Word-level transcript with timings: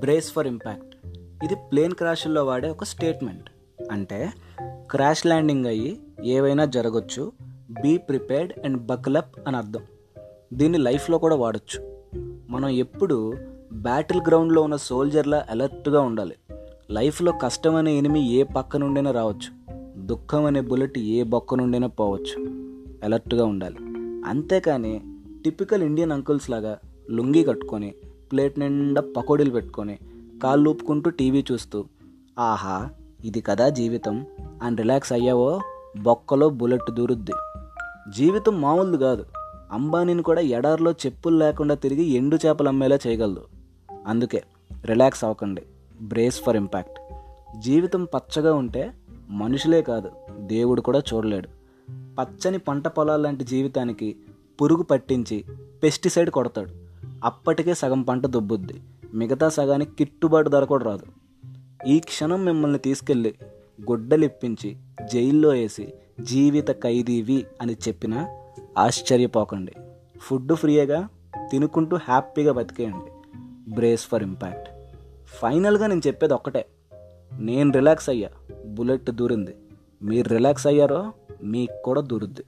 Brace 0.00 0.32
for 0.32 0.46
impact 0.46 1.06
ఇది 1.44 1.54
plane 1.54 1.92
క్రాష్ల్లో 1.92 2.44
వాడే 2.44 2.70
ఒక 2.70 2.84
స్టేట్మెంట్ 2.84 3.50
అంటే 3.92 4.32
క్రాష్ 4.62 5.26
ల్యాండింగ్ 5.26 5.66
అయ్యి 5.66 6.00
ఏవైనా 6.24 6.64
జరగచ్చు 6.64 7.32
బీ 7.82 7.96
ప్రిపేర్డ్ 7.96 8.52
అండ్ 8.64 8.86
బక్లప్ 8.86 9.48
అని 9.48 9.56
అర్థం. 9.56 9.80
దీన్ని 10.52 10.78
లైఫ్లో 10.78 11.18
కూడా 11.18 11.36
వాడచ్చు. 11.36 12.02
మనం 12.48 12.68
ఎప్పుడు 12.68 13.34
బ్యాటిల్ 13.72 14.20
గ్రౌండ్లో 14.28 14.62
ఉన్న 14.62 14.76
సోల్జర్లా 14.76 15.46
అలర్ట్గా 15.50 16.00
ఉండాలి. 16.00 16.34
లైఫ్లో 16.90 17.32
కష్టం 17.32 17.74
అనే 17.74 17.98
ఎనిమి 17.98 18.32
ఏ 18.32 18.42
పక్క 18.42 18.76
నుండైనా 18.76 19.10
రావచ్చు. 19.10 19.76
దుఃఖం 20.06 20.44
అనే 20.44 20.60
బుల్లెట్ 20.60 20.98
ఏ 20.98 21.22
బొక్క 21.22 21.54
నుండైనా 21.54 21.86
పోవచ్చు. 21.86 22.44
అలర్ట్గా 23.04 23.44
ఉండాలి. 23.44 23.76
అంతేకాని 24.26 25.00
టిపికల్ 25.44 25.82
ఇండియన్ 25.82 26.12
అంకుల్స్ 26.12 26.50
లాగా 26.50 26.78
లుంగి 27.10 27.44
కట్టుకొని 27.44 27.94
ప్లేట్ 28.32 28.58
నిండా 28.58 29.02
పకోడీలు 29.16 29.50
పెట్టుకొని 29.50 29.98
కాళ్ళు 30.42 30.70
ఊపుకుంటూ 30.70 31.10
టీవీ 31.10 31.44
చూస్తూ 31.52 31.84
ఆహా 32.38 32.90
ఇది 33.24 33.40
కదా 33.40 33.68
జీవితం. 33.68 34.26
అని 34.62 34.76
రిలాక్స్ 34.76 35.12
అయ్యావో 35.12 35.60
బొక్కలో 36.02 36.48
బుల్లెట్ 36.48 36.90
దూరుద్ది. 36.90 37.32
జీవితం 38.16 38.60
మామూలు 38.60 38.96
కాదు. 38.96 39.24
అంబానీని 39.72 40.22
కూడా 40.22 40.40
ఎడారిలో 40.40 40.92
చెప్పులు 40.92 41.36
లేకుండా 41.36 41.74
తిరిగి 41.74 42.02
ఎండు 42.02 42.38
చేపలు 42.46 42.68
అమ్మేలా 42.68 42.98
చేయగలదు. 43.06 43.44
అందుకే 44.06 44.42
రిలాక్స్ 44.84 45.24
అవ్వకండి. 45.24 45.62
బ్రేస్ 46.02 46.42
ఫర్ 46.42 46.56
ఇంపాక్ట్ 46.56 46.98
జీవితం 47.58 48.04
పచ్చగా 48.04 48.54
ఉంటే 48.54 48.92
మనుషులే 49.28 49.82
కాదు 49.82 50.10
దేవుడు 50.38 50.80
కూడా 50.80 50.98
చూడలేడు. 50.98 51.48
పచ్చని 51.90 52.58
పంట 52.58 52.88
పొలాల 52.88 53.20
లాంటి 53.20 53.44
జీవితానికి 53.44 54.16
పురుగు 54.62 54.82
పట్టించి 54.82 55.44
పెస్టిసైడ్ 55.82 56.30
కొడతాడు. 56.30 56.85
అప్పటికే 57.26 57.74
సగం 57.74 58.02
పంట 58.02 58.26
దొబ్బుద్ది. 58.26 58.82
మిగతా 59.14 59.48
సగానికి 59.48 59.94
కిట్టుబాటు 59.94 60.48
ధర 60.48 60.64
కూడా 60.64 60.84
రాదు. 60.84 61.04
ఈ 61.86 61.98
క్షణం 61.98 62.44
మిమ్మల్ని 62.44 62.78
తీసుకెళ్ళి 62.78 63.34
గుడ్డలిప్పించి 63.90 64.76
జైల్లో 65.12 65.48
వేసి 65.48 65.94
జీవిత 66.20 66.70
ఖైదీవి 66.70 67.46
అని 67.60 67.76
చెప్పినా 67.88 68.28
ఆశ్చర్యపోకండి. 68.78 69.72
ఫుడ్ 70.20 70.52
ఫ్రీగా 70.52 71.08
తినుకుంటూ 71.50 71.96
హ్యాపీగా 71.96 72.52
బతికేయండి. 72.52 73.38
Brace 73.70 74.06
for 74.06 74.22
impact. 74.22 74.68
ఫైనల్గా 75.26 75.86
నేను 75.86 76.02
చెప్పేది 76.06 76.34
ఒక్కటే. 76.34 76.66
నేను 77.38 77.72
రిలాక్స్ 77.72 78.10
అయ్యా. 78.10 78.30
బుల్లెట్ 78.66 79.10
దూరింది. 79.10 79.56
మీరు 80.02 80.28
రిలాక్స్ 80.28 80.66
అయ్యారో 80.66 81.12
మీకు 81.44 81.82
కూడా 81.84 82.00
దూరుద్ది. 82.00 82.42